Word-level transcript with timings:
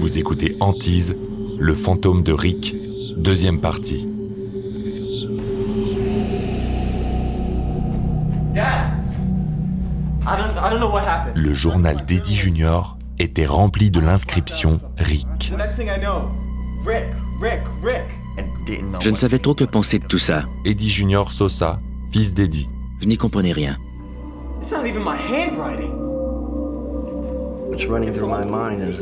Vous 0.00 0.18
écoutez 0.18 0.56
Antise, 0.58 1.16
le 1.58 1.74
fantôme 1.74 2.24
de 2.24 2.32
Rick, 2.32 2.74
deuxième 3.16 3.60
partie. 3.60 4.08
Le 11.36 11.54
journal 11.54 12.04
d'Eddie 12.06 12.34
Junior 12.34 12.98
était 13.20 13.46
rempli 13.46 13.92
de 13.92 14.00
l'inscription 14.00 14.80
Rick. 14.98 15.52
Je 19.00 19.10
ne 19.10 19.16
savais 19.16 19.38
trop 19.38 19.54
que 19.54 19.64
penser 19.64 20.00
de 20.00 20.06
tout 20.06 20.18
ça. 20.18 20.46
Eddie 20.64 20.90
Junior 20.90 21.30
Sosa, 21.30 21.78
fils 22.10 22.34
d'Eddie. 22.34 22.68
Je 23.00 23.06
n'y 23.06 23.16
comprenais 23.16 23.52
rien. 23.52 23.76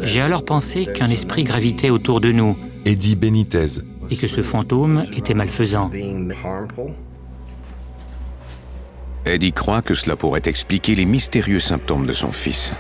J'ai 0.03 0.21
alors 0.21 0.45
pensé 0.45 0.87
qu'un 0.87 1.11
esprit 1.11 1.45
gravitait 1.45 1.91
autour 1.91 2.21
de 2.21 2.33
nous 2.33 2.57
Eddie 2.85 3.17
Benitez, 3.17 3.81
et 4.11 4.17
que 4.17 4.27
ce 4.27 4.43
fantôme 4.43 5.05
était 5.17 5.35
malfaisant. 5.35 5.91
Eddie 9.25 9.53
croit 9.53 9.83
que 9.83 9.95
cela 9.95 10.17
pourrait 10.17 10.43
expliquer 10.47 10.95
les 10.95 11.05
mystérieux 11.05 11.61
symptômes 11.61 12.07
de 12.07 12.13
son 12.13 12.33
fils. 12.33 12.75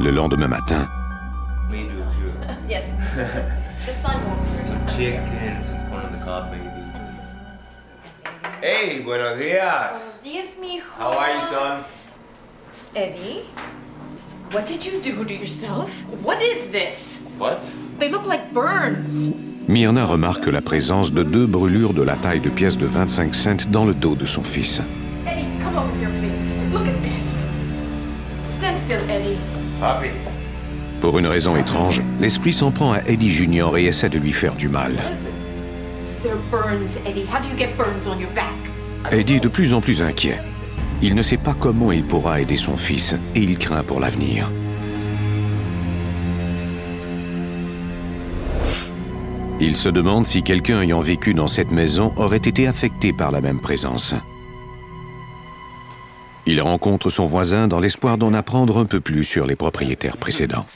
Le 0.00 0.10
lendemain 0.10 0.48
matin, 0.48 0.88
Hey, 8.62 9.02
buenos 9.02 9.36
mijo. 10.58 10.84
How 10.98 11.12
are 11.12 11.34
you, 11.34 11.40
son? 11.42 11.84
Eddie, 12.94 13.44
what 14.50 14.66
did 14.66 14.84
you 14.86 14.98
do 15.02 15.24
to 15.24 15.34
yourself? 15.34 15.90
What 16.24 16.40
is 16.40 16.70
this? 16.70 17.22
What? 17.38 17.70
They 17.98 18.08
look 18.08 18.26
like 18.26 18.54
burns. 18.54 19.28
Myrna 19.68 20.06
remarque 20.06 20.46
la 20.46 20.62
présence 20.62 21.12
de 21.12 21.22
deux 21.22 21.46
brûlures 21.46 21.92
de 21.92 22.02
la 22.02 22.16
taille 22.16 22.40
de 22.40 22.48
pièces 22.48 22.78
de 22.78 22.86
25 22.86 23.34
cents 23.34 23.66
dans 23.70 23.84
le 23.84 23.92
dos 23.92 24.14
de 24.14 24.24
son 24.24 24.42
fils. 24.42 24.80
Eddie, 25.26 25.44
come 25.62 25.76
over 25.76 25.92
here, 26.00 26.10
please. 26.18 26.54
Look 26.72 26.86
at 26.88 27.02
this. 27.02 27.44
Stand 28.48 28.78
still, 28.78 29.02
Eddie. 29.10 29.38
Papi. 29.80 30.08
Pour 31.02 31.18
une 31.18 31.26
raison 31.26 31.56
étrange, 31.56 32.02
l'esprit 32.20 32.54
s'en 32.54 32.70
prend 32.70 32.94
à 32.94 33.00
Eddie 33.06 33.30
Junior 33.30 33.76
et 33.76 33.84
essaie 33.84 34.08
de 34.08 34.18
lui 34.18 34.32
faire 34.32 34.54
du 34.54 34.70
mal. 34.70 34.98
Eddie. 37.04 37.26
How 37.26 37.40
do 37.40 37.48
you 37.48 37.56
get 37.56 37.76
burns 37.76 38.06
on 38.06 38.18
your 38.18 38.30
back? 38.34 38.54
Eddie 39.10 39.36
est 39.36 39.40
de 39.40 39.48
plus 39.48 39.74
en 39.74 39.80
plus 39.80 40.02
inquiet. 40.02 40.40
Il 41.02 41.14
ne 41.14 41.22
sait 41.22 41.36
pas 41.36 41.54
comment 41.54 41.92
il 41.92 42.04
pourra 42.04 42.40
aider 42.40 42.56
son 42.56 42.76
fils 42.76 43.14
et 43.34 43.40
il 43.40 43.58
craint 43.58 43.82
pour 43.82 44.00
l'avenir. 44.00 44.50
Il 49.60 49.76
se 49.76 49.88
demande 49.88 50.26
si 50.26 50.42
quelqu'un 50.42 50.82
ayant 50.82 51.00
vécu 51.00 51.32
dans 51.32 51.48
cette 51.48 51.70
maison 51.70 52.12
aurait 52.16 52.36
été 52.36 52.66
affecté 52.66 53.12
par 53.12 53.30
la 53.30 53.40
même 53.40 53.60
présence. 53.60 54.14
Il 56.46 56.60
rencontre 56.60 57.08
son 57.08 57.24
voisin 57.24 57.66
dans 57.66 57.80
l'espoir 57.80 58.18
d'en 58.18 58.34
apprendre 58.34 58.78
un 58.78 58.84
peu 58.84 59.00
plus 59.00 59.24
sur 59.24 59.46
les 59.46 59.56
propriétaires 59.56 60.16
précédents. 60.16 60.66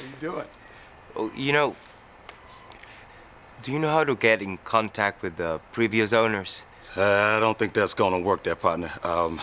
Do 3.62 3.72
you 3.72 3.78
know 3.78 3.91
how 3.91 4.05
to 4.05 4.16
get 4.16 4.41
in 4.41 4.58
contact 4.64 5.22
with 5.22 5.36
the 5.36 5.61
previous 5.72 6.14
owners? 6.14 6.64
Uh, 6.97 7.36
I 7.36 7.41
don't 7.41 7.58
think 7.58 7.75
that's 7.75 7.94
gonna 7.94 8.19
work 8.19 8.42
there, 8.42 8.56
partner. 8.56 8.91
Um, 9.05 9.39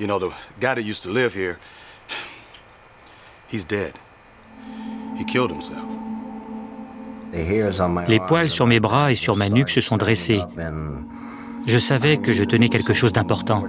you 0.00 0.08
know, 0.08 0.18
the 0.18 0.32
guy 0.58 0.74
that 0.74 0.82
used 0.82 1.04
to 1.04 1.10
live 1.10 1.32
here, 1.32 1.58
he's 3.46 3.64
dead. 3.64 3.92
He 5.16 5.24
killed 5.24 5.50
himself. 5.50 5.86
Les 8.08 8.18
poils 8.18 8.48
sur 8.48 8.66
mes 8.66 8.80
bras 8.80 9.12
et 9.12 9.14
sur 9.14 9.36
ma 9.36 9.48
nuque 9.48 9.70
se 9.70 9.80
sont 9.80 9.96
dressés. 9.96 10.42
Je 11.68 11.78
savais 11.78 12.16
que 12.16 12.32
je 12.32 12.42
tenais 12.42 12.68
quelque 12.68 12.92
chose 12.92 13.12
d'important. 13.12 13.64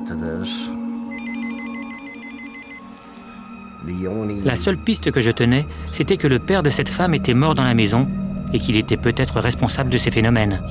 La 4.44 4.56
seule 4.56 4.78
piste 4.78 5.12
que 5.12 5.22
je 5.22 5.30
tenais, 5.30 5.68
c'était 5.94 6.18
que 6.18 6.28
le 6.28 6.40
père 6.40 6.64
de 6.64 6.72
cette 6.72 6.90
femme 6.90 7.14
était 7.14 7.36
mort 7.36 7.54
dans 7.54 7.64
la 7.64 7.76
maison 7.76 8.08
et 8.54 8.60
qu'il 8.60 8.76
était 8.76 8.98
peut-être 8.98 9.40
responsable 9.40 9.90
de 9.90 9.98
ces 9.98 10.12
phénomènes. 10.12 10.62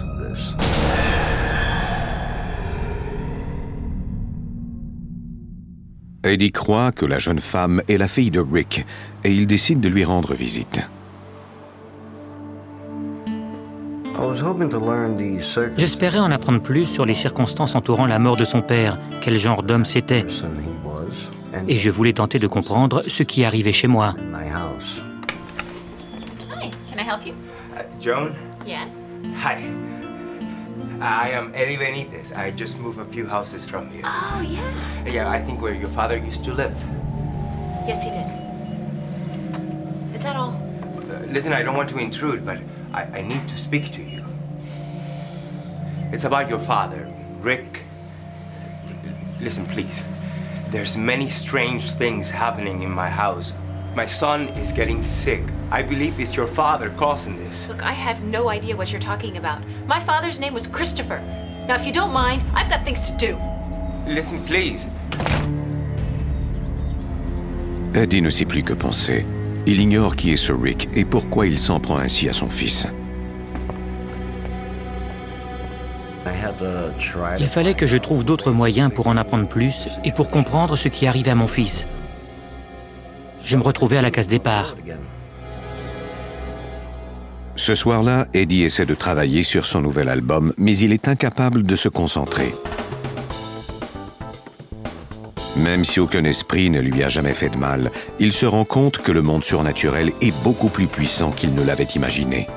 Eddie 6.23 6.53
croit 6.53 6.93
que 6.93 7.07
la 7.07 7.19
jeune 7.19 7.41
femme 7.41 7.83
est 7.89 7.97
la 7.97 8.07
fille 8.07 8.31
de 8.31 8.41
Rick 8.41 8.85
et 9.25 9.33
il 9.33 9.47
décide 9.47 9.81
de 9.81 9.89
lui 9.89 10.05
rendre 10.05 10.35
visite. 10.35 10.81
J'espérais 15.79 16.19
en 16.19 16.31
apprendre 16.31 16.61
plus 16.61 16.85
sur 16.85 17.07
les 17.07 17.15
circonstances 17.15 17.75
entourant 17.75 18.07
la 18.07 18.19
mort 18.19 18.37
de 18.37 18.45
son 18.45 18.61
père, 18.61 18.99
quel 19.23 19.39
genre 19.39 19.63
d'homme 19.63 19.87
c'était, 19.87 20.27
et 21.69 21.79
je 21.79 21.91
voulais 21.91 22.13
tenter 22.13 22.39
de 22.39 22.47
comprendre 22.47 23.03
ce 23.09 23.23
qui 23.23 23.45
arrivait 23.45 23.73
chez 23.73 23.89
moi. 23.89 24.15
Hi. 26.61 26.71
Can 26.89 26.99
I 26.99 27.03
help 27.03 27.27
you? 27.27 27.35
Uh, 27.81 27.99
Joan? 27.99 28.37
Yes. 28.67 29.11
Hi. 29.37 29.55
I 31.01 31.31
am 31.31 31.51
Eddie 31.55 31.79
Benitez. 31.79 32.37
I 32.37 32.51
just 32.51 32.79
moved 32.79 32.99
a 32.99 33.07
few 33.07 33.27
houses 33.27 33.65
from 33.65 33.89
here. 33.91 34.03
Oh, 34.05 34.45
yeah. 34.47 35.07
Yeah, 35.07 35.31
I 35.31 35.41
think 35.41 35.63
where 35.63 35.73
your 35.73 35.89
father 35.89 36.19
used 36.19 36.45
to 36.45 36.53
live. 36.53 36.77
Yes, 37.89 38.05
he 38.05 38.11
did. 38.11 38.29
Is 40.15 40.23
that 40.23 40.37
all? 40.37 40.51
Uh, 41.11 41.21
listen, 41.33 41.55
I 41.55 41.63
don't 41.63 41.75
want 41.75 41.89
to 41.89 41.97
intrude, 41.99 42.45
but 42.45 42.59
I, 42.93 43.05
I 43.05 43.23
need 43.23 43.49
to 43.49 43.57
speak 43.57 43.91
to 43.93 44.03
you. 44.03 44.27
It's 46.13 46.25
about 46.25 46.51
your 46.51 46.59
father, 46.59 47.11
Rick. 47.41 47.85
L- 48.91 49.15
Listen, 49.41 49.65
please. 49.65 50.05
There's 50.69 50.99
many 50.99 51.31
strange 51.31 51.93
things 51.93 52.29
happening 52.29 52.83
in 52.83 52.91
my 52.91 53.09
house. 53.09 53.55
My 53.97 54.07
son 54.07 54.49
is 54.57 54.73
getting 54.73 55.05
sick. 55.05 55.43
I 55.73 55.83
believe 55.83 56.21
it's 56.21 56.37
your 56.37 56.47
father 56.47 56.91
causing 56.97 57.37
this. 57.37 57.69
Look, 57.69 57.83
I 57.83 57.93
have 57.93 58.23
no 58.23 58.49
idea 58.49 58.77
what 58.77 58.93
you're 58.93 59.01
talking 59.01 59.37
about. 59.37 59.63
My 59.89 59.99
father's 59.99 60.39
name 60.39 60.55
was 60.55 60.69
Christopher. 60.69 61.21
Now, 61.67 61.75
if 61.75 61.85
you 61.85 61.93
don't 61.93 62.13
mind, 62.13 62.45
I've 62.55 62.71
got 62.71 62.85
things 62.85 63.11
to 63.11 63.17
do. 63.17 63.37
Listen, 64.07 64.45
please. 64.45 64.91
Eddie 67.93 68.23
ne 68.23 68.31
sait 68.31 68.45
plus 68.45 68.63
que 68.63 68.75
penser. 68.75 69.27
Il 69.67 69.81
ignore 69.81 70.15
qui 70.15 70.33
est 70.33 70.37
ce 70.37 70.53
Rick 70.53 70.89
et 70.95 71.05
pourquoi 71.05 71.49
il 71.49 71.59
s'en 71.59 71.81
prend 71.81 71.99
ainsi 71.99 72.29
à 72.29 72.33
son 72.33 72.49
fils. 72.49 72.87
Il 77.41 77.47
fallait 77.49 77.75
que 77.75 77.87
je 77.87 77.97
trouve 77.97 78.25
d'autres 78.25 78.53
moyens 78.53 78.93
pour 78.95 79.09
en 79.09 79.17
apprendre 79.17 79.49
plus 79.49 79.89
et 80.05 80.13
pour 80.13 80.31
comprendre 80.31 80.77
ce 80.77 80.89
qui 80.89 81.09
arrivait 81.09 81.33
à 81.33 81.35
mon 81.35 81.49
fils. 81.49 81.87
Je 83.45 83.57
me 83.57 83.63
retrouvais 83.63 83.97
à 83.97 84.03
la 84.03 84.11
case 84.11 84.29
départ. 84.29 84.77
Ce 87.57 87.75
soir-là, 87.75 88.27
Eddie 88.33 88.63
essaie 88.63 88.87
de 88.87 88.95
travailler 88.95 89.43
sur 89.43 89.67
son 89.67 89.83
nouvel 89.83 90.09
album, 90.09 90.53
mais 90.57 90.77
il 90.77 90.93
est 90.93 91.09
incapable 91.09 91.63
de 91.63 91.77
se 91.77 91.89
concentrer. 91.89 92.55
Même 95.57 95.85
si 95.85 96.01
aucun 96.01 96.25
esprit 96.25 96.71
ne 96.71 96.81
lui 96.81 97.03
a 97.03 97.09
jamais 97.09 97.35
fait 97.35 97.51
de 97.51 97.59
mal, 97.59 97.91
il 98.19 98.33
se 98.33 98.47
rend 98.47 98.65
compte 98.65 98.99
que 98.99 99.13
le 99.13 99.21
monde 99.21 99.45
surnaturel 99.45 100.13
est 100.23 100.35
beaucoup 100.43 100.69
plus 100.69 100.87
puissant 100.87 101.33
qu'il 101.33 101.55
ne 101.55 101.63
l'avait 101.63 101.85
imaginé. 101.85 102.49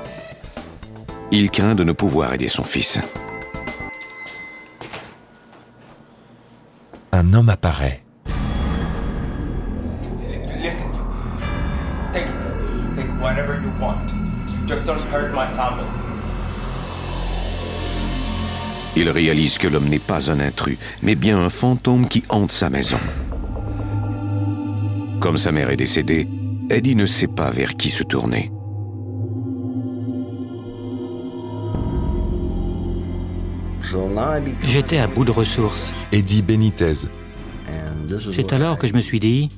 Il 1.30 1.50
craint 1.50 1.74
de 1.74 1.84
ne 1.84 1.92
pouvoir 1.92 2.32
aider 2.32 2.48
son 2.48 2.64
fils. 2.64 2.98
Un 7.12 7.34
homme 7.34 7.48
apparaît. 7.48 8.03
Take 13.34 13.46
whatever 13.46 13.60
you 13.60 13.70
want. 13.80 14.12
Just 14.66 14.84
don't 14.84 15.00
hurt 15.12 15.32
my 15.34 15.46
family. 15.56 15.86
Il 18.96 19.10
réalise 19.10 19.58
que 19.58 19.66
l'homme 19.66 19.88
n'est 19.88 19.98
pas 19.98 20.30
un 20.30 20.38
intrus, 20.38 20.78
mais 21.02 21.16
bien 21.16 21.38
un 21.38 21.50
fantôme 21.50 22.06
qui 22.06 22.22
hante 22.28 22.52
sa 22.52 22.70
maison. 22.70 22.98
Comme 25.20 25.36
sa 25.36 25.50
mère 25.50 25.70
est 25.70 25.76
décédée, 25.76 26.28
Eddie 26.70 26.94
ne 26.94 27.06
sait 27.06 27.26
pas 27.26 27.50
vers 27.50 27.74
qui 27.76 27.90
se 27.90 28.04
tourner. 28.04 28.52
J'étais 34.62 34.98
à 34.98 35.06
bout 35.06 35.24
de 35.24 35.30
ressources. 35.30 35.92
Eddie 36.12 36.42
Benitez, 36.42 37.06
C'est 38.32 38.52
alors 38.52 38.78
que 38.78 38.86
je 38.86 38.94
me 38.94 39.00
suis 39.00 39.20
dit, 39.20 39.48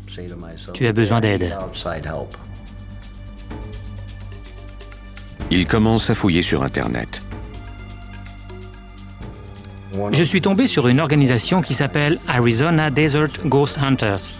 tu 0.72 0.86
as 0.86 0.92
besoin 0.92 1.20
d'aide. 1.20 1.54
Il 5.50 5.66
commence 5.66 6.10
à 6.10 6.14
fouiller 6.14 6.42
sur 6.42 6.62
Internet. 6.62 7.22
Je 10.12 10.24
suis 10.24 10.40
tombé 10.40 10.66
sur 10.66 10.88
une 10.88 11.00
organisation 11.00 11.62
qui 11.62 11.72
s'appelle 11.72 12.18
Arizona 12.26 12.90
Desert 12.90 13.46
Ghost 13.46 13.78
Hunters. 13.78 14.34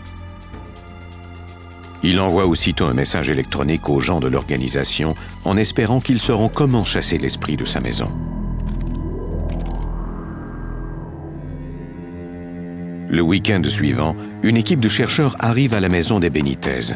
Il 2.03 2.21
envoie 2.21 2.47
aussitôt 2.47 2.85
un 2.85 2.93
message 2.93 3.31
électronique 3.31 3.89
aux 3.89 4.01
gens 4.01 4.21
de 4.21 4.29
l'organisation 4.29 5.15
en 5.45 5.57
espérant 5.57 6.01
qu'ils 6.01 6.21
sauront 6.21 6.49
comment 6.49 6.85
chasser 6.85 7.19
l'esprit 7.19 7.57
de 7.57 7.65
sa 7.65 7.81
maison. 7.81 8.11
Le 13.09 13.23
week-end 13.23 13.63
suivant, 13.65 14.17
une 14.43 14.57
équipe 14.57 14.81
de 14.81 14.89
chercheurs 14.89 15.37
arrive 15.39 15.73
à 15.73 15.81
la 15.81 15.89
maison 15.89 16.19
des 16.19 16.29
Benitez. 16.29 16.95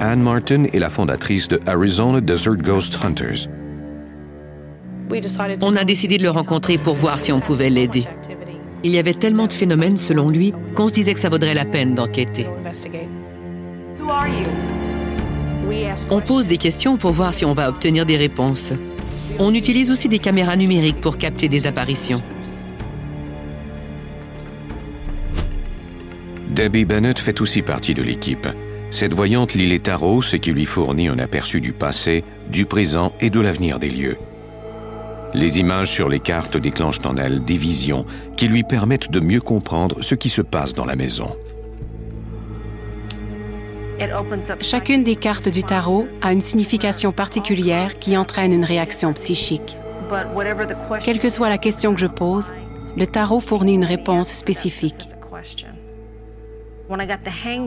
Anne 0.00 0.22
Martin 0.22 0.64
est 0.64 0.78
la 0.78 0.88
fondatrice 0.88 1.46
de 1.48 1.60
Arizona 1.66 2.22
Desert 2.22 2.56
Ghost 2.56 2.98
Hunters. 3.04 3.48
On 5.62 5.76
a 5.76 5.84
décidé 5.84 6.16
de 6.16 6.22
le 6.22 6.30
rencontrer 6.30 6.78
pour 6.78 6.94
voir 6.94 7.18
si 7.18 7.32
on 7.32 7.40
pouvait 7.40 7.68
l'aider. 7.68 8.04
Il 8.82 8.92
y 8.92 8.98
avait 8.98 9.12
tellement 9.12 9.46
de 9.46 9.52
phénomènes, 9.52 9.98
selon 9.98 10.30
lui, 10.30 10.54
qu'on 10.74 10.88
se 10.88 10.94
disait 10.94 11.12
que 11.12 11.20
ça 11.20 11.28
vaudrait 11.28 11.52
la 11.52 11.66
peine 11.66 11.94
d'enquêter. 11.94 12.46
On 16.10 16.20
pose 16.22 16.46
des 16.46 16.56
questions 16.56 16.96
pour 16.96 17.12
voir 17.12 17.34
si 17.34 17.44
on 17.44 17.52
va 17.52 17.68
obtenir 17.68 18.06
des 18.06 18.16
réponses. 18.16 18.72
On 19.38 19.52
utilise 19.52 19.90
aussi 19.90 20.08
des 20.08 20.18
caméras 20.18 20.56
numériques 20.56 21.00
pour 21.02 21.18
capter 21.18 21.48
des 21.48 21.66
apparitions. 21.66 22.22
Debbie 26.48 26.86
Bennett 26.86 27.18
fait 27.18 27.40
aussi 27.42 27.60
partie 27.60 27.92
de 27.92 28.02
l'équipe. 28.02 28.48
Cette 28.90 29.14
voyante 29.14 29.54
lit 29.54 29.68
les 29.68 29.78
tarots, 29.78 30.20
ce 30.20 30.36
qui 30.36 30.52
lui 30.52 30.66
fournit 30.66 31.08
un 31.08 31.18
aperçu 31.18 31.60
du 31.60 31.72
passé, 31.72 32.24
du 32.50 32.66
présent 32.66 33.12
et 33.20 33.30
de 33.30 33.40
l'avenir 33.40 33.78
des 33.78 33.88
lieux. 33.88 34.18
Les 35.32 35.60
images 35.60 35.90
sur 35.90 36.08
les 36.08 36.18
cartes 36.18 36.56
déclenchent 36.56 37.04
en 37.04 37.16
elle 37.16 37.44
des 37.44 37.56
visions 37.56 38.04
qui 38.36 38.48
lui 38.48 38.64
permettent 38.64 39.10
de 39.10 39.20
mieux 39.20 39.40
comprendre 39.40 40.02
ce 40.02 40.16
qui 40.16 40.28
se 40.28 40.42
passe 40.42 40.74
dans 40.74 40.84
la 40.84 40.96
maison. 40.96 41.36
Chacune 44.60 45.04
des 45.04 45.14
cartes 45.14 45.48
du 45.48 45.62
tarot 45.62 46.08
a 46.22 46.32
une 46.32 46.40
signification 46.40 47.12
particulière 47.12 47.94
qui 47.94 48.16
entraîne 48.16 48.52
une 48.52 48.64
réaction 48.64 49.12
psychique. 49.12 49.76
Quelle 51.04 51.20
que 51.20 51.28
soit 51.28 51.48
la 51.48 51.58
question 51.58 51.94
que 51.94 52.00
je 52.00 52.06
pose, 52.06 52.50
le 52.96 53.06
tarot 53.06 53.40
fournit 53.40 53.74
une 53.74 53.84
réponse 53.84 54.32
spécifique. 54.32 55.08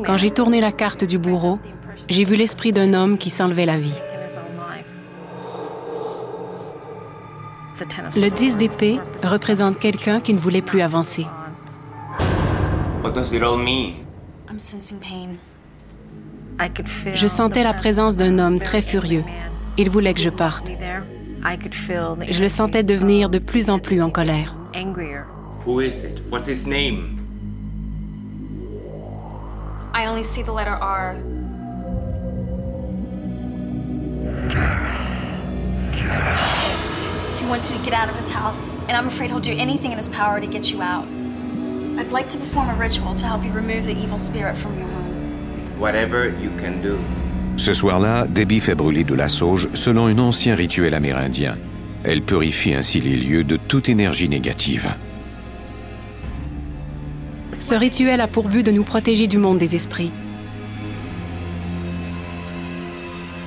Quand 0.06 0.18
j'ai 0.18 0.32
tourné 0.32 0.60
la 0.60 0.72
carte 0.72 1.06
du 1.06 1.18
bourreau, 1.18 1.60
j'ai 2.10 2.26
vu 2.26 2.36
l'esprit 2.36 2.74
d'un 2.74 2.94
homme 2.94 3.18
qui 3.18 3.30
s'enlevait 3.30 3.66
la 3.66 3.78
vie. 3.78 3.96
Le 8.16 8.30
10 8.30 8.58
d'épée 8.58 9.00
représente 9.24 9.80
quelqu'un 9.80 10.20
qui 10.20 10.34
ne 10.34 10.40
voulait 10.40 10.62
plus 10.62 10.82
avancer. 10.82 11.26
Je 17.16 17.28
sentais 17.28 17.64
la 17.64 17.74
présence 17.74 18.16
d'un 18.18 18.40
homme 18.40 18.60
très 18.60 18.82
furieux. 18.82 19.24
Il 19.78 19.90
voulait 19.90 20.14
que 20.14 20.22
je 20.22 20.30
parte. 20.30 20.70
Je 22.30 22.42
le 22.42 22.50
sentais 22.50 22.84
devenir 22.84 23.30
de 23.30 23.40
plus 23.40 23.70
en 23.70 23.80
plus 23.80 24.02
en 24.02 24.10
colère. 24.10 24.56
Who 25.66 25.80
is 25.82 26.04
it? 26.04 26.22
What's 26.30 26.48
his 26.48 26.68
name? 26.68 27.23
I 30.04 30.06
only 30.08 30.24
see 30.24 30.42
the 30.42 30.52
letter 30.52 30.72
R. 30.72 31.14
He 37.40 37.46
wants 37.48 37.72
you 37.72 37.78
to 37.78 37.86
get 37.86 37.94
out 37.94 38.10
of 38.10 38.16
his 38.18 38.28
house, 38.28 38.76
and 38.90 38.98
I'm 38.98 39.08
afraid 39.08 39.30
he'll 39.30 39.40
do 39.40 39.56
anything 39.58 39.94
in 39.94 39.98
his 39.98 40.10
power 40.10 40.42
to 40.42 40.46
get 40.46 40.74
you 40.74 40.82
out. 40.82 41.08
I'd 41.98 42.12
like 42.12 42.28
to 42.30 42.38
perform 42.38 42.68
a 42.68 42.76
ritual 42.76 43.16
to 43.16 43.26
help 43.26 43.46
you 43.46 43.54
remove 43.54 43.86
the 43.86 43.96
evil 43.96 44.18
spirit 44.18 44.58
from 44.58 44.78
your 44.78 44.90
home. 44.90 45.80
Whatever 45.80 46.32
you 46.32 46.50
can 46.60 46.82
do. 46.82 47.00
Ce 47.56 47.74
soir-là, 47.74 48.28
Debbie 48.28 48.60
fait 48.60 48.76
brûler 48.76 49.06
de 49.06 49.14
la 49.14 49.30
sauge 49.30 49.70
selon 49.74 50.08
un 50.08 50.20
ancien 50.20 50.56
rituel 50.56 50.96
amérindien. 50.96 51.58
Elle 52.04 52.24
purifie 52.24 52.74
ainsi 52.74 53.00
les 53.00 53.16
lieux 53.16 53.46
de 53.46 53.56
toute 53.56 53.88
énergie 53.88 54.28
négative. 54.28 54.98
Ce 57.60 57.76
rituel 57.76 58.22
a 58.22 58.28
pour 58.28 58.50
but 58.50 58.66
de 58.66 58.72
nous 58.72 58.84
protéger 58.84 59.28
du 59.28 59.38
monde 59.38 59.58
des 59.58 59.76
esprits. 59.76 60.12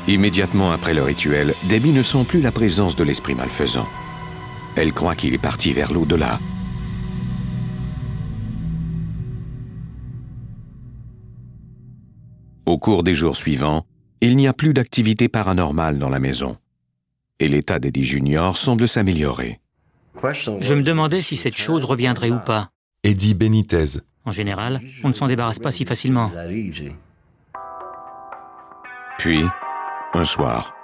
Immédiatement 0.09 0.71
après 0.71 0.95
le 0.95 1.03
rituel, 1.03 1.55
Debbie 1.69 1.93
ne 1.93 2.03
sent 2.03 2.25
plus 2.29 2.41
la 2.41 2.53
présence 2.53 2.95
de 2.95 3.03
l'esprit 3.03 3.35
malfaisant. 3.35 3.89
Elle 4.77 4.93
croit 4.93 5.17
qu'il 5.17 5.35
est 5.35 5.39
parti 5.39 5.73
vers 5.73 5.93
l'au-delà. 5.93 6.39
Au 12.67 12.79
cours 12.79 13.03
des 13.03 13.15
jours 13.15 13.37
suivants, 13.37 13.85
il 14.21 14.37
n'y 14.37 14.47
a 14.47 14.53
plus 14.53 14.75
d'activité 14.75 15.29
paranormale 15.29 15.99
dans 15.99 16.09
la 16.09 16.21
maison. 16.21 16.57
Et 17.41 17.49
l'état 17.49 17.79
d'Eddie 17.79 18.05
Junior 18.05 18.57
semble 18.57 18.87
s'améliorer. 18.87 19.61
Je 20.61 20.75
me 20.75 20.83
demandais 20.83 21.23
si 21.23 21.37
cette 21.37 21.57
chose 21.57 21.85
reviendrait 21.85 22.31
ou 22.31 22.39
pas. 22.39 22.71
Eddie 23.07 23.35
Benitez. 23.35 24.01
En 24.25 24.33
général, 24.33 24.81
on 25.05 25.09
ne 25.09 25.13
s'en 25.13 25.29
débarrasse 25.29 25.61
pas 25.61 25.71
si 25.71 25.85
facilement. 25.85 26.33
Puis, 29.17 29.45
un 30.13 30.25
soir, 30.25 30.75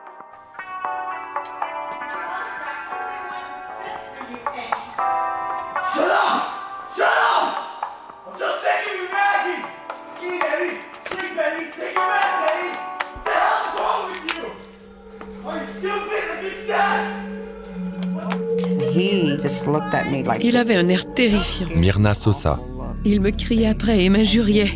Il 20.41 20.57
avait 20.57 20.77
un 20.77 20.89
air 20.89 21.13
terrifiant. 21.15 21.69
Myrna 21.77 22.15
Sosa. 22.15 22.59
Il 23.05 23.21
me 23.21 23.31
criait 23.31 23.69
après 23.69 24.05
et 24.05 24.09
m'injuriait. 24.09 24.71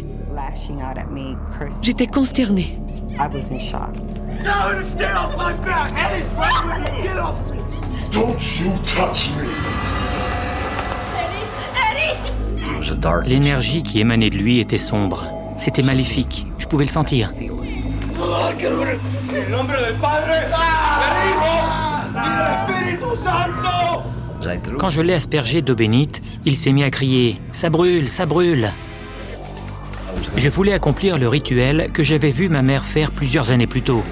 J'étais 1.83 2.07
consternée. 2.07 2.79
L'énergie 13.25 13.83
qui 13.83 14.01
émanait 14.01 14.31
de 14.31 14.37
lui 14.37 14.61
était 14.61 14.79
sombre. 14.79 15.25
C'était 15.57 15.83
maléfique. 15.83 16.47
Je 16.59 16.67
pouvais 16.67 16.85
le 16.85 16.91
sentir. 16.91 17.33
Quand 24.79 24.91
je 24.91 25.03
l'ai 25.03 25.15
aspergé 25.15 25.63
d'eau 25.63 25.75
bénite, 25.75 26.23
il 26.45 26.57
s'est 26.57 26.73
mis 26.73 26.85
à 26.85 26.91
crier⁇ 26.91 27.33
Ça 27.53 27.71
brûle, 27.71 28.09
ça 28.09 28.27
brûle!⁇ 28.27 28.65
Je 30.37 30.49
voulais 30.49 30.73
accomplir 30.73 31.19
le 31.19 31.29
rituel 31.29 31.91
que 31.93 32.03
j'avais 32.03 32.31
vu 32.31 32.49
ma 32.49 32.63
mère 32.63 32.85
faire 32.85 33.11
plusieurs 33.11 33.51
années 33.51 33.67
plus 33.67 33.83
tôt. 33.83 34.05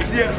Cielo. 0.00 0.30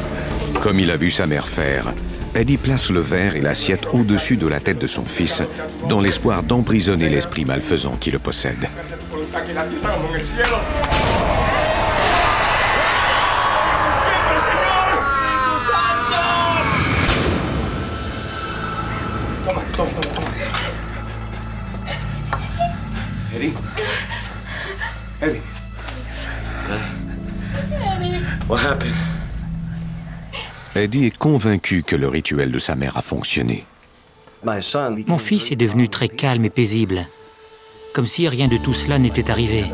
Comme 0.60 0.80
il 0.80 0.90
a 0.90 0.96
vu 0.96 1.10
sa 1.10 1.26
mère 1.26 1.46
faire, 1.46 1.94
Eddie 2.34 2.56
place 2.56 2.90
le 2.90 3.00
verre 3.00 3.36
et 3.36 3.40
l'assiette 3.40 3.86
au-dessus 3.92 4.36
de 4.36 4.46
la 4.46 4.60
tête 4.60 4.78
de 4.78 4.86
son 4.86 5.04
fils, 5.04 5.42
dans 5.88 6.00
l'espoir 6.00 6.42
d'emprisonner 6.42 7.08
l'esprit 7.08 7.44
malfaisant 7.44 7.96
qui 7.96 8.10
le 8.10 8.18
possède. 8.18 8.68
Eddie 30.84 31.06
est 31.06 31.16
convaincu 31.16 31.82
que 31.82 31.96
le 31.96 32.08
rituel 32.08 32.52
de 32.52 32.58
sa 32.58 32.76
mère 32.76 32.98
a 32.98 33.00
fonctionné. 33.00 33.64
Mon 35.06 35.16
fils 35.16 35.50
est 35.50 35.56
devenu 35.56 35.88
très 35.88 36.10
calme 36.10 36.44
et 36.44 36.50
paisible, 36.50 37.06
comme 37.94 38.06
si 38.06 38.28
rien 38.28 38.48
de 38.48 38.58
tout 38.58 38.74
cela 38.74 38.98
n'était 38.98 39.30
arrivé. 39.30 39.64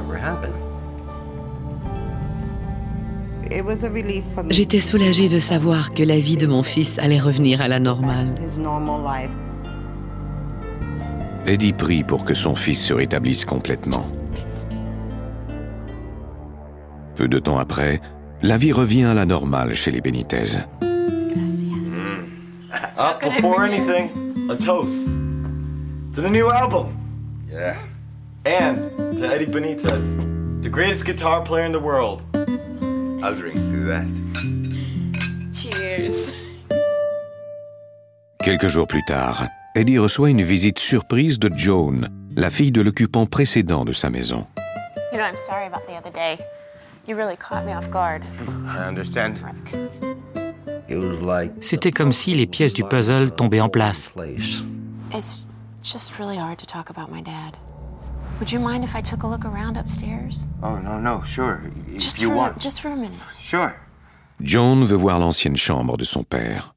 J'étais 4.51 4.81
soulagée 4.81 5.29
de 5.29 5.41
savoir 5.41 5.91
que 5.91 6.05
la 6.05 6.21
vie 6.21 6.37
de 6.37 6.47
mon 6.47 6.63
fils 6.63 7.01
allait 7.01 7.19
revenir 7.19 7.61
à 7.61 7.67
la 7.67 7.81
normale. 7.81 8.33
Eddie 11.45 11.73
prie 11.73 12.05
pour 12.05 12.25
que 12.25 12.35
son 12.35 12.55
fils 12.55 12.81
se 12.81 12.95
rétablisse 12.95 13.45
complètement. 13.45 14.07
Peu 17.17 17.27
de 17.27 17.41
temps 17.41 17.59
après, 17.59 18.01
la 18.43 18.57
vie 18.57 18.71
revient 18.71 19.07
à 19.07 19.15
la 19.15 19.27
normale 19.27 19.75
chez 19.75 19.91
les 19.91 20.01
Benitez. 20.01 20.61
Uh, 23.01 23.19
before 23.19 23.65
anything, 23.65 24.11
a 24.51 24.55
toast 24.55 25.07
to 26.13 26.21
the 26.21 26.29
new 26.29 26.51
album. 26.51 26.95
Yeah. 27.51 27.79
And 28.45 29.17
to 29.17 29.27
Eddie 29.27 29.47
Benitez, 29.47 30.19
the 30.61 30.69
greatest 30.69 31.07
guitar 31.07 31.43
player 31.43 31.65
in 31.65 31.73
the 31.73 31.81
world. 31.81 32.27
I'll 33.25 33.35
drink 33.35 33.57
to 33.57 33.87
that. 33.87 34.07
Cheers. 35.55 36.31
Quelques 38.45 38.69
jours 38.69 38.87
plus 38.87 39.03
tard, 39.07 39.49
Eddie 39.75 39.97
reçoit 39.97 40.29
une 40.29 40.43
visite 40.43 40.79
surprise 40.79 41.39
de 41.39 41.51
Joan, 41.57 42.07
la 42.37 42.51
fille 42.51 42.71
de 42.71 42.83
l'occupant 42.83 43.25
précédent 43.25 43.87
de 43.87 43.93
sa 43.93 44.11
maison. 44.11 44.47
You 45.11 45.17
know, 45.17 45.25
I'm 45.25 45.39
sorry 45.39 45.65
about 45.65 45.87
the 45.87 45.97
other 45.97 46.13
day. 46.13 46.37
You 47.07 47.17
really 47.17 47.37
caught 47.39 47.65
me 47.65 47.73
off 47.73 47.91
guard. 47.91 48.25
I 48.67 48.87
understand. 48.87 49.41
C'était 51.61 51.93
comme 51.93 52.13
si 52.13 52.35
les 52.35 52.47
pièces 52.47 52.73
du 52.73 52.85
puzzle 52.85 53.31
tombaient 53.31 53.61
en 53.61 53.69
place. 53.69 54.13
It's 55.13 55.47
just 55.83 56.19
really 56.19 56.37
hard 56.39 56.59
to 56.59 56.67
talk 56.67 56.91
about 56.91 57.11
my 57.13 57.23
dad. 57.23 57.57
Would 58.41 58.51
you 58.53 58.59
mind 58.59 58.85
if 58.85 58.95
I 58.97 59.03
took 59.03 59.23
a 59.23 59.27
look 59.27 59.45
around 59.45 59.77
upstairs? 59.77 60.49
Oh, 60.63 60.79
no, 60.79 60.99
no, 60.99 61.23
sure. 61.27 61.61
If 61.95 62.03
Just 62.03 62.23
you 62.23 62.31
for, 62.31 62.37
want. 62.37 62.59
just 62.59 62.81
for 62.81 62.89
a 62.91 62.97
minute. 62.97 63.21
Sure. 63.39 63.75
Joan 64.41 64.85
veut 64.85 64.97
voir 64.97 65.19
l'ancienne 65.19 65.57
chambre 65.57 65.99
de 65.99 66.05
son 66.05 66.23
père. 66.23 66.75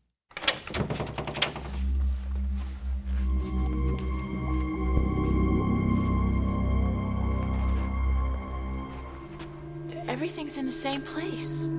Everything's 10.08 10.58
in 10.58 10.66
the 10.66 10.72
same 10.72 11.02
place. 11.02 11.70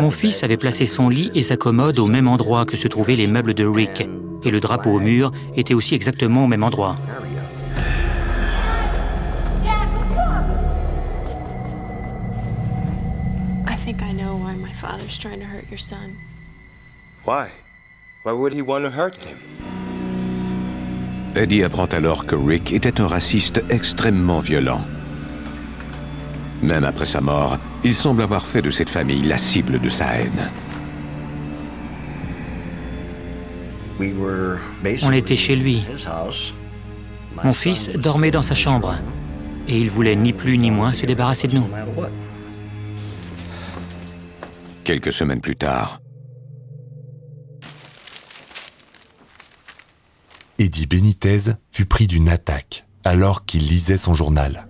Mon 0.00 0.10
fils 0.10 0.44
avait 0.44 0.56
placé 0.56 0.86
son 0.86 1.08
lit 1.08 1.30
et 1.34 1.42
sa 1.42 1.56
commode 1.56 1.98
au 1.98 2.06
même 2.06 2.28
endroit 2.28 2.64
que 2.64 2.76
se 2.76 2.88
trouvaient 2.88 3.16
les 3.16 3.26
meubles 3.26 3.54
de 3.54 3.64
Rick, 3.66 4.06
et 4.44 4.50
le 4.50 4.60
drapeau 4.60 4.90
au 4.90 5.00
mur 5.00 5.32
était 5.56 5.74
aussi 5.74 5.94
exactement 5.94 6.44
au 6.44 6.46
même 6.46 6.62
endroit. 6.62 6.96
I 13.68 13.76
think 13.76 14.02
I 14.02 14.12
know 14.12 14.36
why 14.36 14.54
my 14.56 14.72
father's 14.72 15.18
trying 15.18 15.40
to 15.40 15.46
hurt 15.46 15.68
your 15.70 15.78
son. 15.78 16.14
Why? 17.24 17.48
Why 18.24 18.32
would 18.32 18.52
he 18.52 18.62
want 18.62 18.82
to 18.82 18.90
hurt 18.90 19.16
him? 19.24 19.38
Eddie 21.36 21.62
apprend 21.64 21.86
alors 21.92 22.24
que 22.24 22.34
Rick 22.34 22.72
était 22.72 23.00
un 23.00 23.06
raciste 23.06 23.62
extrêmement 23.68 24.40
violent. 24.40 24.80
Même 26.66 26.82
après 26.82 27.06
sa 27.06 27.20
mort, 27.20 27.58
il 27.84 27.94
semble 27.94 28.22
avoir 28.22 28.44
fait 28.44 28.60
de 28.60 28.70
cette 28.70 28.88
famille 28.88 29.22
la 29.22 29.38
cible 29.38 29.80
de 29.80 29.88
sa 29.88 30.16
haine. 30.16 30.50
On 35.04 35.12
était 35.12 35.36
chez 35.36 35.54
lui. 35.54 35.84
Mon 37.44 37.52
fils 37.52 37.88
dormait 37.90 38.32
dans 38.32 38.42
sa 38.42 38.54
chambre, 38.54 38.96
et 39.68 39.78
il 39.78 39.90
voulait 39.90 40.16
ni 40.16 40.32
plus 40.32 40.58
ni 40.58 40.72
moins 40.72 40.92
se 40.92 41.06
débarrasser 41.06 41.46
de 41.46 41.54
nous. 41.54 41.68
Quelques 44.82 45.12
semaines 45.12 45.40
plus 45.40 45.56
tard, 45.56 46.00
Eddie 50.58 50.86
Benitez 50.86 51.52
fut 51.70 51.86
pris 51.86 52.08
d'une 52.08 52.28
attaque 52.28 52.86
alors 53.04 53.44
qu'il 53.44 53.68
lisait 53.68 53.98
son 53.98 54.14
journal. 54.14 54.66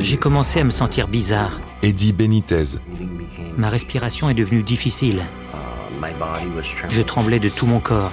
J'ai 0.00 0.16
commencé 0.16 0.60
à 0.60 0.64
me 0.64 0.70
sentir 0.70 1.08
bizarre. 1.08 1.60
Eddie 1.82 2.12
Benitez, 2.12 2.78
Ma 3.56 3.68
respiration 3.68 4.30
est 4.30 4.34
devenue 4.34 4.62
difficile. 4.62 5.22
Je 6.88 7.02
tremblais 7.02 7.38
de 7.38 7.48
tout 7.48 7.66
mon 7.66 7.80
corps. 7.80 8.12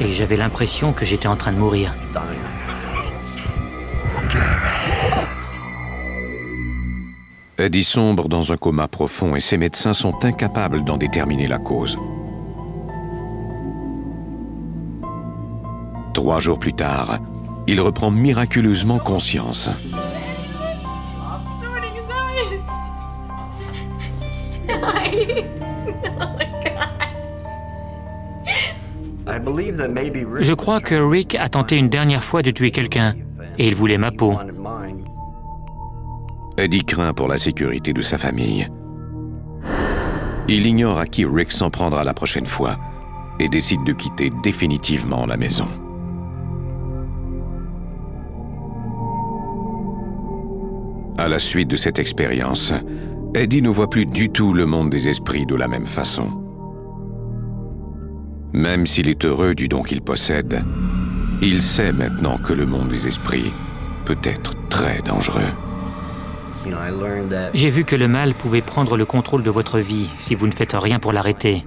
Et 0.00 0.12
j'avais 0.12 0.36
l'impression 0.36 0.92
que 0.92 1.04
j'étais 1.04 1.28
en 1.28 1.36
train 1.36 1.52
de 1.52 1.58
mourir. 1.58 1.94
Eddie 7.56 7.84
sombre 7.84 8.28
dans 8.28 8.52
un 8.52 8.56
coma 8.56 8.88
profond 8.88 9.36
et 9.36 9.40
ses 9.40 9.56
médecins 9.56 9.94
sont 9.94 10.24
incapables 10.24 10.82
d'en 10.82 10.96
déterminer 10.96 11.46
la 11.46 11.58
cause. 11.58 11.98
Trois 16.12 16.40
jours 16.40 16.58
plus 16.58 16.72
tard, 16.72 17.18
il 17.66 17.80
reprend 17.80 18.10
miraculeusement 18.10 18.98
conscience. 18.98 19.70
Je 30.40 30.52
crois 30.54 30.80
que 30.80 30.94
Rick 30.94 31.34
a 31.34 31.48
tenté 31.48 31.76
une 31.76 31.88
dernière 31.88 32.22
fois 32.22 32.42
de 32.42 32.50
tuer 32.50 32.70
quelqu'un, 32.70 33.14
et 33.58 33.66
il 33.66 33.74
voulait 33.74 33.98
ma 33.98 34.10
peau. 34.10 34.34
Eddie 36.56 36.84
craint 36.84 37.12
pour 37.12 37.28
la 37.28 37.36
sécurité 37.36 37.92
de 37.92 38.00
sa 38.00 38.18
famille. 38.18 38.68
Il 40.46 40.66
ignore 40.66 40.98
à 40.98 41.06
qui 41.06 41.24
Rick 41.24 41.50
s'en 41.52 41.70
prendra 41.70 42.04
la 42.04 42.14
prochaine 42.14 42.46
fois 42.46 42.76
et 43.40 43.48
décide 43.48 43.82
de 43.84 43.92
quitter 43.92 44.30
définitivement 44.42 45.26
la 45.26 45.36
maison. 45.36 45.66
À 51.24 51.28
la 51.28 51.38
suite 51.38 51.68
de 51.68 51.76
cette 51.76 51.98
expérience, 51.98 52.74
Eddie 53.34 53.62
ne 53.62 53.70
voit 53.70 53.88
plus 53.88 54.04
du 54.04 54.28
tout 54.28 54.52
le 54.52 54.66
monde 54.66 54.90
des 54.90 55.08
esprits 55.08 55.46
de 55.46 55.54
la 55.54 55.68
même 55.68 55.86
façon. 55.86 56.28
Même 58.52 58.84
s'il 58.84 59.08
est 59.08 59.24
heureux 59.24 59.54
du 59.54 59.66
don 59.66 59.82
qu'il 59.82 60.02
possède, 60.02 60.62
il 61.40 61.62
sait 61.62 61.94
maintenant 61.94 62.36
que 62.36 62.52
le 62.52 62.66
monde 62.66 62.88
des 62.88 63.08
esprits 63.08 63.54
peut 64.04 64.18
être 64.22 64.52
très 64.68 65.00
dangereux. 65.00 65.50
J'ai 67.54 67.70
vu 67.70 67.84
que 67.84 67.96
le 67.96 68.06
mal 68.06 68.34
pouvait 68.34 68.60
prendre 68.60 68.98
le 68.98 69.06
contrôle 69.06 69.42
de 69.42 69.50
votre 69.50 69.78
vie 69.78 70.10
si 70.18 70.34
vous 70.34 70.46
ne 70.46 70.52
faites 70.52 70.76
rien 70.78 70.98
pour 70.98 71.14
l'arrêter. 71.14 71.64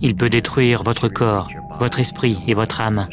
Il 0.00 0.16
peut 0.16 0.30
détruire 0.30 0.82
votre 0.82 1.06
corps, 1.06 1.48
votre 1.78 2.00
esprit 2.00 2.40
et 2.48 2.54
votre 2.54 2.80
âme. 2.80 3.06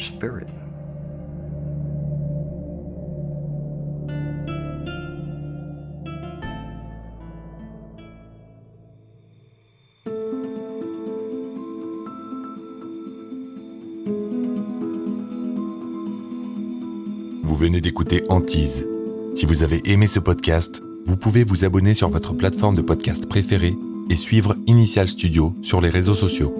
Venez 17.72 17.80
d'écouter 17.80 18.22
Antise. 18.28 18.86
Si 19.34 19.46
vous 19.46 19.64
avez 19.64 19.82
aimé 19.86 20.06
ce 20.08 20.20
podcast, 20.20 20.84
vous 21.06 21.16
pouvez 21.16 21.46
vous 21.46 21.64
abonner 21.64 21.94
sur 21.94 22.10
votre 22.10 22.34
plateforme 22.34 22.76
de 22.76 22.82
podcast 22.82 23.30
préférée 23.30 23.78
et 24.10 24.18
suivre 24.18 24.58
Initial 24.68 25.08
Studio 25.08 25.54
sur 25.62 25.80
les 25.80 25.88
réseaux 25.88 26.14
sociaux. 26.14 26.54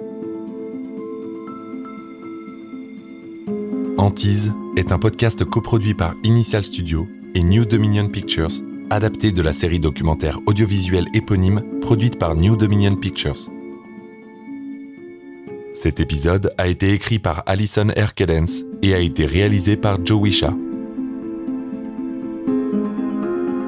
Antise 3.98 4.54
est 4.78 4.90
un 4.90 4.98
podcast 4.98 5.44
coproduit 5.44 5.92
par 5.92 6.14
Initial 6.24 6.64
Studio 6.64 7.06
et 7.34 7.42
New 7.42 7.66
Dominion 7.66 8.08
Pictures, 8.08 8.62
adapté 8.88 9.32
de 9.32 9.42
la 9.42 9.52
série 9.52 9.80
documentaire 9.80 10.40
audiovisuelle 10.46 11.08
éponyme 11.12 11.62
produite 11.82 12.18
par 12.18 12.36
New 12.36 12.56
Dominion 12.56 12.96
Pictures. 12.96 13.50
Cet 15.74 16.00
épisode 16.00 16.54
a 16.56 16.68
été 16.68 16.94
écrit 16.94 17.18
par 17.18 17.42
Alison 17.44 17.88
Erkedens 17.96 18.64
et 18.80 18.94
a 18.94 18.98
été 18.98 19.26
réalisé 19.26 19.76
par 19.76 19.98
Joe 20.06 20.22
Wisha. 20.22 20.54